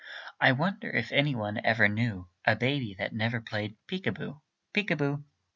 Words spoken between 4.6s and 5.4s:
peek a boo.